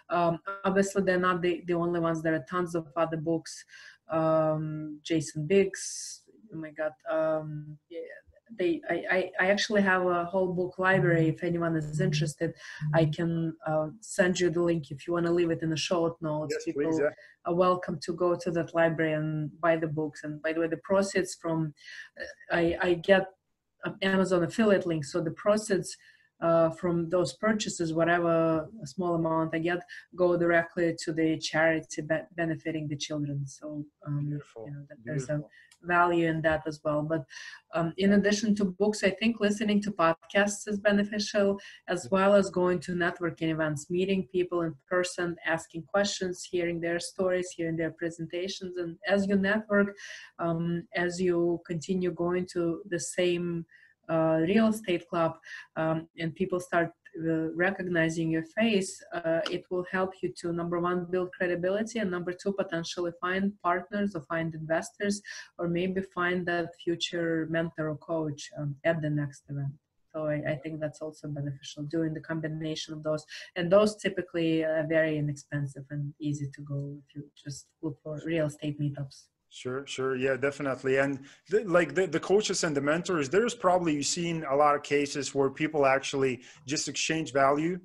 [0.10, 2.22] Um, obviously, they're not the, the only ones.
[2.22, 3.64] There are tons of other books
[4.10, 6.22] um, Jason Biggs.
[6.54, 6.92] Oh my God.
[7.10, 8.00] Um, yeah,
[8.58, 12.52] they I, I, I actually have a whole book library if anyone is interested
[12.96, 15.78] i can uh, send you the link if you want to leave it in the
[15.78, 17.10] short notes Yes, people please, yeah.
[17.46, 20.68] are welcome to go to that library and buy the books and by the way
[20.68, 21.76] the proceeds from
[22.20, 23.28] uh, i i get
[24.02, 25.06] amazon affiliate link.
[25.06, 25.98] So the proceeds
[26.42, 29.80] uh, from those purchases, whatever small amount I get,
[30.16, 33.46] go directly to the charity be- benefiting the children.
[33.46, 34.66] So um, Beautiful.
[34.68, 35.42] you know, that there's a
[35.84, 37.02] value in that as well.
[37.02, 37.26] But
[37.74, 42.50] um, in addition to books, I think listening to podcasts is beneficial, as well as
[42.50, 47.92] going to networking events, meeting people in person, asking questions, hearing their stories, hearing their
[47.92, 48.78] presentations.
[48.78, 49.96] And as you network,
[50.40, 53.66] um, as you continue going to the same
[54.18, 55.38] real estate club
[55.76, 60.80] um, and people start uh, recognizing your face, uh, it will help you to number
[60.80, 65.22] one build credibility and number two potentially find partners or find investors
[65.58, 69.74] or maybe find that future mentor or coach um, at the next event.
[70.14, 73.24] So I, I, think that's also beneficial doing the combination of those,
[73.56, 78.20] and those typically are very inexpensive and easy to go if you just look for
[78.26, 79.26] real estate meetups.
[79.52, 80.16] Sure, sure.
[80.16, 80.98] Yeah, definitely.
[80.98, 84.76] And the, like the, the coaches and the mentors, there's probably you've seen a lot
[84.76, 87.80] of cases where people actually just exchange value.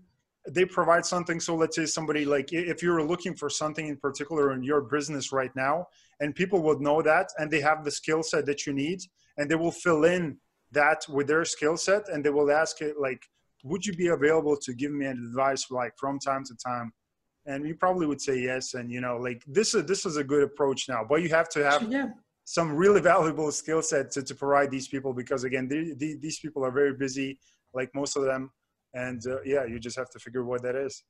[0.47, 1.41] They provide something.
[1.41, 5.33] So let's say somebody like if you're looking for something in particular in your business
[5.33, 5.87] right now,
[6.21, 9.01] and people would know that and they have the skill set that you need,
[9.39, 10.37] and they will fill in
[10.73, 13.23] that with their skill set and they will ask it like,
[13.63, 16.93] would you be available to give me an advice like from time to time?
[17.47, 20.25] And you probably would say yes and you know like this is this is a
[20.25, 22.09] good approach now but you have to have yeah.
[22.45, 26.39] some really valuable skill set to, to provide these people because again they, they, these
[26.39, 27.39] people are very busy
[27.75, 28.51] like most of them
[28.95, 31.05] and uh, yeah you just have to figure what that is.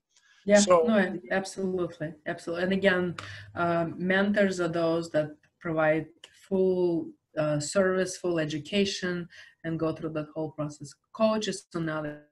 [0.46, 2.64] Yeah so, no absolutely absolutely.
[2.64, 3.14] And again
[3.54, 6.06] um, mentors are those that provide
[6.48, 9.28] full uh, service full education
[9.64, 10.92] and go through that whole process.
[11.12, 12.22] Coaches on the other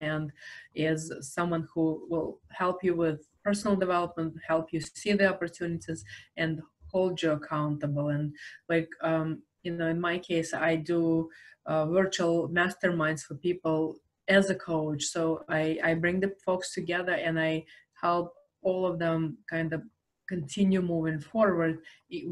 [0.00, 0.32] hand
[0.74, 6.04] is someone who will help you with personal development help you see the opportunities
[6.36, 8.08] and hold you accountable.
[8.08, 8.34] And
[8.68, 11.28] like um, you know in my case i do
[11.66, 13.96] uh, virtual masterminds for people
[14.28, 15.04] as a coach.
[15.04, 17.64] So i i bring the folks together and i
[18.00, 19.82] help all of them kind of
[20.34, 21.74] continue moving forward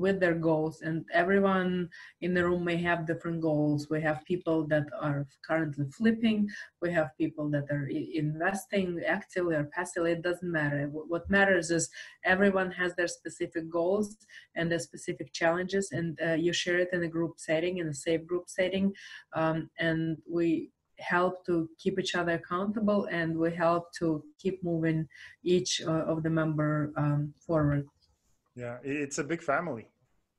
[0.05, 0.81] with their goals.
[0.87, 1.91] And everyone
[2.25, 3.89] in the room may have different goals.
[3.91, 6.49] We have people that are currently flipping.
[6.83, 7.87] We have people that are
[8.25, 10.13] investing actively or passively.
[10.13, 10.81] It doesn't matter.
[11.13, 11.91] What matters is
[12.25, 14.17] everyone has their specific goals
[14.57, 15.85] and their specific challenges.
[15.93, 18.87] And uh, you share it in a group setting in a safe group setting.
[19.35, 25.07] Um, and we help to keep each other accountable and we help to keep moving
[25.45, 27.87] each uh, of the member um, forward.
[28.57, 29.87] Yeah it's a big family.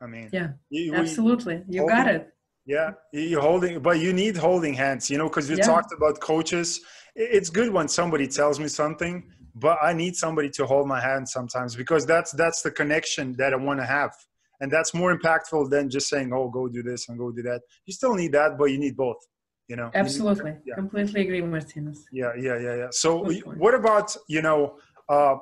[0.01, 1.63] I mean yeah you, absolutely.
[1.67, 2.33] You holding, got it.
[2.65, 5.65] yeah you're holding but you need holding hands you know because we yeah.
[5.65, 6.81] talked about coaches.
[7.15, 9.23] It's good when somebody tells me something
[9.55, 13.53] but i need somebody to hold my hand sometimes because that's that's the connection that
[13.53, 14.11] i want to have.
[14.61, 17.61] And that's more impactful than just saying oh go do this and go do that.
[17.85, 19.17] You still need that but you need both
[19.71, 20.53] you know absolutely.
[20.65, 20.75] yeah.
[20.75, 21.99] completely agree martinez.
[22.11, 22.91] Yeah yeah yeah yeah.
[22.91, 23.09] So
[23.63, 24.59] what about you know
[25.07, 25.35] uh,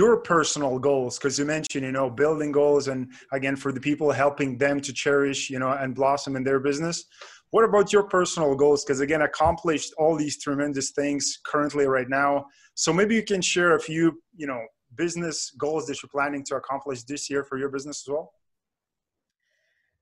[0.00, 1.18] your personal goals?
[1.18, 3.00] Because you mentioned you know building goals and
[3.38, 7.04] again for the people helping them to cherish you know and blossom in their business.
[7.50, 8.82] What about your personal goals?
[8.82, 12.46] Because again accomplished all these tremendous things currently right now.
[12.82, 14.04] So maybe you can share a few
[14.42, 14.60] you know
[15.02, 18.32] business goals that you're planning to accomplish this year for your business as well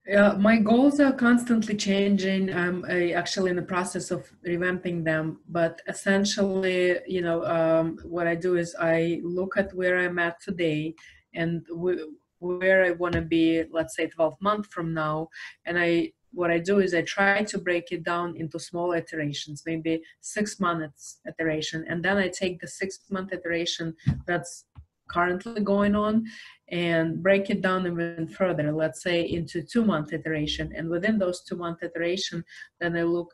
[0.06, 2.52] yeah, my goals are constantly changing.
[2.54, 8.36] I'm actually in the process of revamping them, but essentially, you know, um, what I
[8.36, 10.94] do is I look at where I'm at today
[11.34, 15.28] and w- where I want to be, let's say, 12 months from now,
[15.64, 19.62] and I what I do is I try to break it down into small iterations,
[19.64, 23.94] maybe six months iteration, and then I take the six month iteration
[24.26, 24.66] that's
[25.08, 26.24] currently going on
[26.70, 30.72] and break it down even further let's say into two month iteration.
[30.76, 32.44] And within those two month iteration
[32.80, 33.32] then i look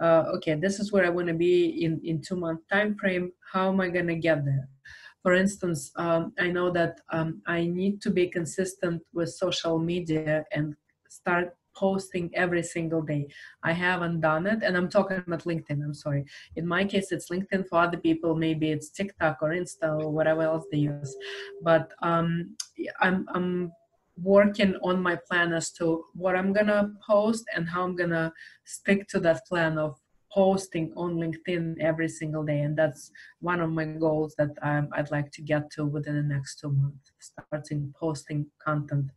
[0.00, 3.32] uh, okay this is where i want to be in in two month time frame
[3.52, 4.68] how am i going to get there?
[5.22, 10.44] For instance um, i know that um, i need to be consistent with social media
[10.52, 10.74] and
[11.08, 13.26] start posting every single day.
[13.62, 15.82] I haven't done it, and I'm talking about LinkedIn.
[15.82, 16.24] I'm sorry.
[16.56, 17.68] In my case, it's LinkedIn.
[17.68, 21.16] For other people, maybe it's TikTok or Insta or whatever else they use.
[21.62, 22.56] But um,
[23.00, 23.72] I'm I'm
[24.16, 28.32] working on my plan as to what I'm gonna post and how I'm gonna
[28.64, 29.98] stick to that plan of
[30.32, 33.10] posting on LinkedIn every single day, and that's
[33.40, 36.70] one of my goals that um, I'd like to get to within the next two
[36.70, 37.12] months.
[37.18, 39.10] Starting posting content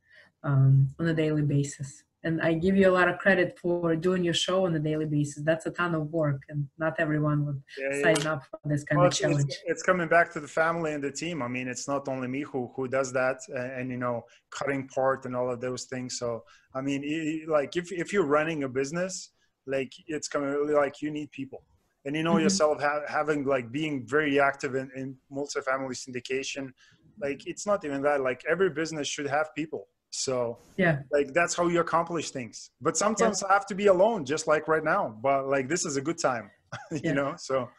[0.43, 4.23] um, on a daily basis and I give you a lot of credit for doing
[4.23, 5.43] your show on a daily basis.
[5.43, 8.33] That's a ton of work, and not everyone would yeah, sign yeah.
[8.33, 9.45] up for this kind well, of challenge.
[9.47, 11.43] It's, it's, coming back to the family and the team.
[11.43, 14.87] I mean, it's not only me who who does that, and, and you know, cutting
[14.87, 16.17] part and all of those things.
[16.17, 19.29] So, I mean, it, like if if you're running a business,
[19.67, 21.63] like it's coming like you need people.
[22.05, 22.41] And you know mm-hmm.
[22.41, 26.71] yourself ha- having like being very active in, in multifamily syndication,
[27.19, 28.21] like it's not even that.
[28.21, 32.71] Like every business should have people so yeah, like that's how you accomplish things.
[32.81, 33.49] But sometimes yeah.
[33.49, 35.15] I have to be alone, just like right now.
[35.21, 36.49] But like this is a good time,
[36.91, 37.13] you yeah.
[37.13, 37.35] know.
[37.37, 37.69] So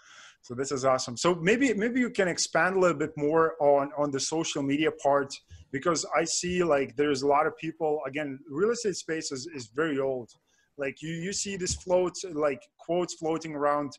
[0.43, 1.17] so this is awesome.
[1.17, 4.91] So maybe maybe you can expand a little bit more on on the social media
[5.03, 5.35] part
[5.73, 8.01] because I see like there's a lot of people.
[8.07, 10.31] Again, real estate space is is very old.
[10.77, 13.93] Like you you see this floats like quotes floating around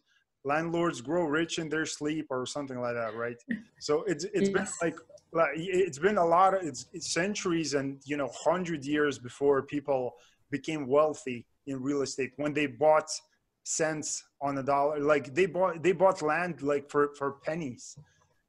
[0.46, 3.36] landlords grow rich in their sleep or something like that right
[3.80, 4.54] so it's it's yes.
[4.54, 4.98] been like
[5.34, 9.62] like it's been a lot of it's, it's centuries and you know 100 years before
[9.64, 10.14] people
[10.50, 12.32] became wealthy in real estate.
[12.38, 13.10] When they bought
[13.64, 17.98] cents on a dollar like they bought they bought land like for for pennies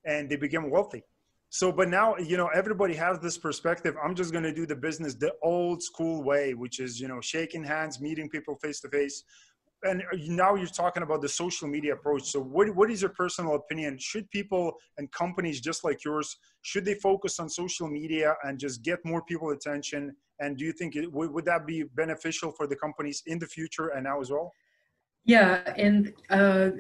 [0.05, 1.03] and they became wealthy.
[1.51, 4.77] So but now you know everybody has this perspective i'm just going to do the
[4.77, 8.89] business the old school way which is you know shaking hands meeting people face to
[8.91, 9.25] face
[9.83, 12.25] and now you're talking about the social media approach.
[12.25, 13.97] So what, what is your personal opinion?
[13.99, 18.83] Should people and companies just like yours should they focus on social media and just
[18.83, 20.15] get more people attention?
[20.41, 23.89] And do you think it, would, that be beneficial for the companies in the future
[23.89, 24.53] and now as well?
[25.25, 26.71] Yeah and uh,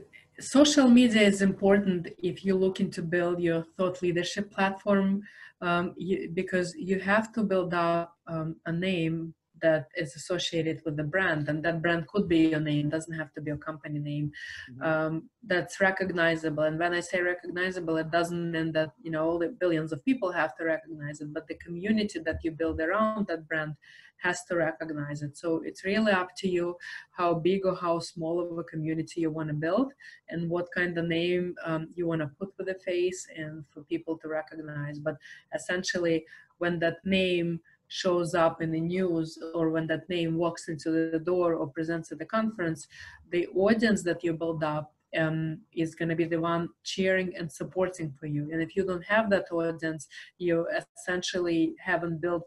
[0.40, 5.22] social media is important if you're looking to build your thought leadership platform
[5.60, 10.96] um, you, because you have to build up um, a name that is associated with
[10.96, 13.98] the brand and that brand could be your name doesn't have to be a company
[13.98, 14.30] name.
[14.70, 14.82] Mm-hmm.
[14.82, 19.38] um, that's recognizable and when i say recognizable it doesn't mean that you know all
[19.38, 23.26] the billions of people have to recognize it but the community that you build around
[23.26, 23.74] that brand
[24.18, 25.36] has to recognize it.
[25.36, 26.76] So it's really up to you
[27.12, 29.92] how big or how small of a community you want to build
[30.28, 33.82] and what kind of name um, you want to put with the face and for
[33.84, 34.98] people to recognize.
[34.98, 35.16] But
[35.54, 36.24] essentially
[36.58, 41.18] when that name shows up in the news or when that name walks into the
[41.18, 42.86] door or presents at the conference,
[43.30, 47.50] the audience that you build up um, is going to be the one cheering and
[47.50, 48.50] supporting for you.
[48.52, 50.06] And if you don't have that audience,
[50.38, 50.66] you
[50.98, 52.46] essentially haven't built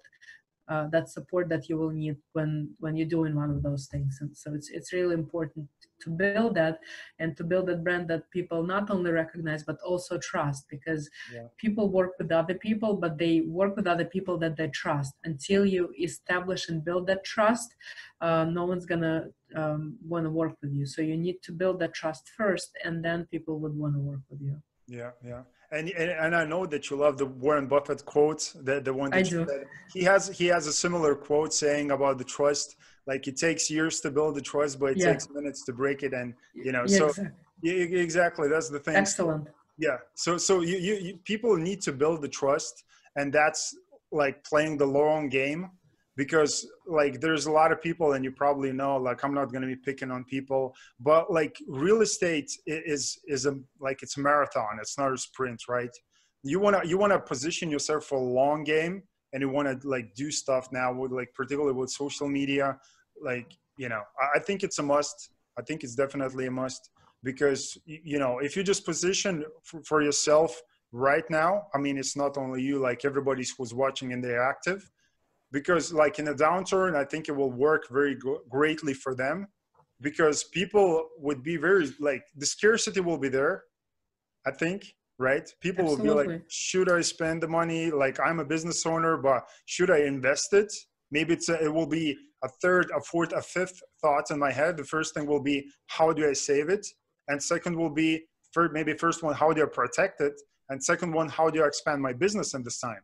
[0.71, 4.19] uh, that support that you will need when when you're doing one of those things.
[4.21, 5.67] And so it's it's really important
[6.01, 6.79] to build that
[7.19, 11.47] and to build that brand that people not only recognize but also trust because yeah.
[11.57, 15.63] people work with other people but they work with other people that they trust until
[15.65, 17.75] you establish and build that trust
[18.21, 21.79] uh, no one's gonna um, want to work with you so you need to build
[21.79, 24.55] that trust first and then people would want to work with you
[24.91, 25.41] yeah yeah.
[25.73, 29.09] And, and, and I know that you love the Warren Buffett quote, the the one
[29.11, 29.45] that I do.
[29.47, 29.65] Said.
[29.93, 32.75] He has he has a similar quote saying about the trust.
[33.07, 35.13] Like it takes years to build the trust but it yeah.
[35.13, 36.13] takes minutes to break it.
[36.13, 37.33] And you know yeah, so exactly.
[37.63, 38.47] Yeah, exactly.
[38.49, 38.95] That's the thing.
[38.95, 39.47] Excellent.
[39.77, 39.97] Yeah.
[40.13, 42.83] So so you, you, you people need to build the trust.
[43.15, 43.75] And that's
[44.11, 45.69] like playing the long game
[46.17, 49.61] because like there's a lot of people and you probably know like i'm not going
[49.61, 54.19] to be picking on people but like real estate is is a like it's a
[54.19, 55.89] marathon it's not a sprint right?
[56.43, 59.67] You want to you want to position yourself for a long game and you want
[59.67, 62.77] to like do stuff now with like particularly with social media
[63.21, 64.01] like you know
[64.35, 65.29] i think it's a must.
[65.59, 66.89] I think it's definitely a must
[67.23, 70.59] because you know if you just position for, for yourself
[70.91, 74.89] right now i mean it's not only you like everybody who's watching and they're active
[75.51, 79.47] because like in a downturn i think it will work very go- greatly for them
[80.01, 83.63] because people would be very like the scarcity will be there
[84.45, 85.53] i think right?
[85.61, 86.15] People Absolutely.
[86.15, 87.91] will be like, should I spend the money?
[87.91, 90.73] Like I'm a business owner, but should I invest it?
[91.11, 94.51] Maybe it's a, it will be a third, a fourth, a fifth thought in my
[94.51, 94.77] head.
[94.77, 96.85] The first thing will be, how do I save it?
[97.27, 100.33] And second will be, first, maybe first one, how do I protect it?
[100.69, 103.01] And second one, how do I expand my business in this time?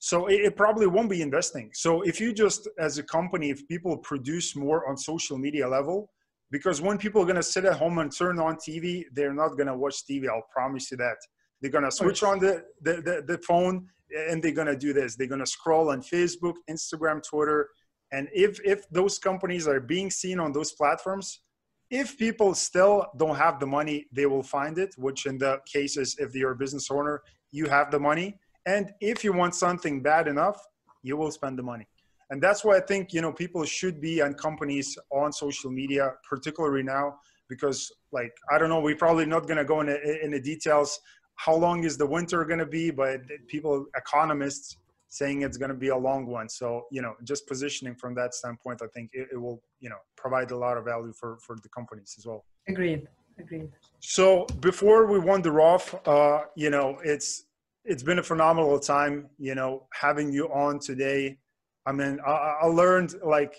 [0.00, 1.70] So it, it probably won't be investing.
[1.72, 6.10] So if you just, as a company, if people produce more on social media level,
[6.50, 9.50] because when people are going to sit at home and turn on TV, they're not
[9.50, 10.28] going to watch TV.
[10.28, 11.16] I'll promise you that.
[11.60, 13.86] They're gonna switch on the, the, the, the phone
[14.28, 15.16] and they're gonna do this.
[15.16, 17.68] They're gonna scroll on Facebook, Instagram, Twitter.
[18.12, 21.40] And if if those companies are being seen on those platforms,
[21.90, 26.16] if people still don't have the money, they will find it, which in the cases,
[26.18, 27.22] if you're a business owner,
[27.52, 28.38] you have the money.
[28.66, 30.60] And if you want something bad enough,
[31.02, 31.86] you will spend the money.
[32.30, 36.12] And that's why I think, you know, people should be on companies on social media,
[36.28, 40.30] particularly now, because like, I don't know, we're probably not going to go into in
[40.30, 41.00] the details
[41.34, 44.76] how long is the winter going to be but people economists
[45.08, 46.48] saying it's going to be a long one.
[46.48, 49.96] So, you know, just positioning from that standpoint, I think it, it will, you know,
[50.16, 52.44] provide a lot of value for, for the companies as well.
[52.68, 53.08] Agreed.
[53.38, 53.70] Agreed.
[53.98, 57.46] So before we wander off, uh, you know, it's,
[57.84, 61.38] it's been a phenomenal time, you know, having you on today.
[61.86, 63.56] I mean, I, I learned like,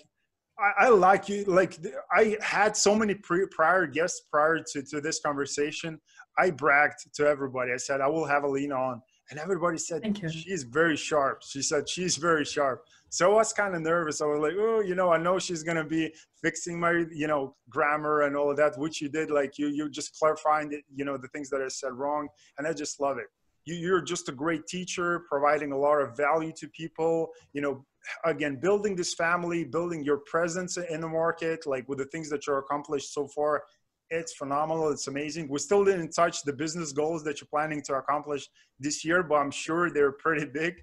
[0.58, 1.78] I, I, like you, like
[2.14, 6.00] I had so many pre, prior guests prior to, to this conversation.
[6.38, 7.72] I bragged to everybody.
[7.72, 9.02] I said, I will have Alina on
[9.32, 11.42] and everybody said she's very sharp.
[11.42, 12.84] She said she's very sharp.
[13.08, 14.20] So I was kind of nervous.
[14.20, 16.12] I was like, oh, you know, I know she's gonna be
[16.42, 19.30] fixing my, you know, grammar and all of that, which you did.
[19.30, 22.66] Like you, you just clarifying it, you know, the things that I said wrong, and
[22.66, 23.26] I just love it.
[23.64, 27.30] You, you're just a great teacher, providing a lot of value to people.
[27.52, 27.86] You know,
[28.24, 32.46] again, building this family, building your presence in the market, like with the things that
[32.46, 33.62] you're accomplished so far
[34.12, 34.90] it's phenomenal.
[34.90, 35.48] It's amazing.
[35.48, 38.48] We still didn't touch the business goals that you're planning to accomplish
[38.78, 40.74] this year, but I'm sure they're pretty big.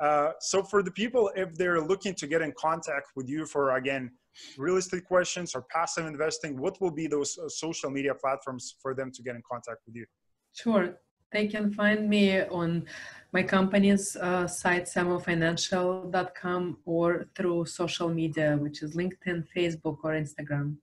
[0.00, 3.76] Uh, so for the people, if they're looking to get in contact with you for,
[3.76, 4.10] again,
[4.58, 8.92] real estate questions or passive investing, what will be those uh, social media platforms for
[8.92, 10.04] them to get in contact with you?
[10.52, 10.98] Sure.
[11.34, 12.86] They can find me on
[13.32, 20.76] my company's uh, site, samofinancial.com, or through social media, which is LinkedIn, Facebook, or Instagram.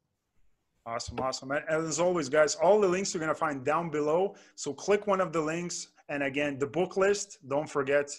[0.85, 1.51] Awesome, awesome.
[1.51, 4.35] And as always, guys, all the links you're going to find down below.
[4.55, 5.87] So click one of the links.
[6.09, 8.11] And again, the book list, don't forget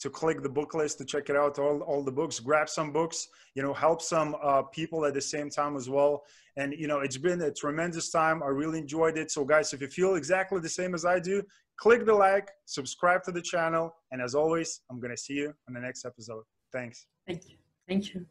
[0.00, 2.92] to click the book list to check it out, all, all the books, grab some
[2.92, 6.24] books, you know, help some uh, people at the same time as well.
[6.56, 8.42] And, you know, it's been a tremendous time.
[8.42, 9.30] I really enjoyed it.
[9.30, 11.42] So guys, if you feel exactly the same as I do,
[11.78, 13.94] click the like, subscribe to the channel.
[14.12, 16.44] And as always, I'm going to see you on the next episode.
[16.72, 17.06] Thanks.
[17.26, 17.56] Thank you.
[17.88, 18.26] Thank you.